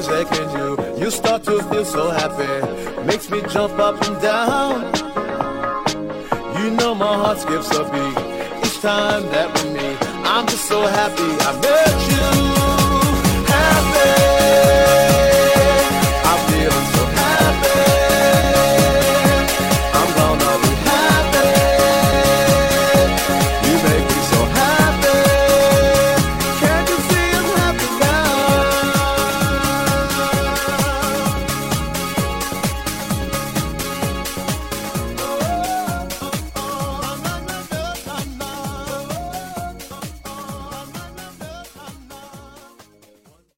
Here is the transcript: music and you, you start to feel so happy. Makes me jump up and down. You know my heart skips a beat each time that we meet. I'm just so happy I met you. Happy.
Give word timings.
music 0.00 0.32
and 0.40 0.50
you, 0.58 1.04
you 1.04 1.10
start 1.10 1.44
to 1.44 1.62
feel 1.64 1.84
so 1.84 2.10
happy. 2.10 3.04
Makes 3.04 3.30
me 3.30 3.42
jump 3.48 3.78
up 3.78 4.00
and 4.06 4.22
down. 4.22 4.80
You 6.56 6.70
know 6.70 6.94
my 6.94 7.14
heart 7.22 7.38
skips 7.38 7.70
a 7.76 7.84
beat 7.84 8.16
each 8.64 8.80
time 8.80 9.24
that 9.34 9.48
we 9.56 9.70
meet. 9.74 9.98
I'm 10.24 10.46
just 10.46 10.64
so 10.64 10.80
happy 10.80 11.30
I 11.48 11.52
met 11.64 11.96
you. 12.12 12.28
Happy. 13.52 15.29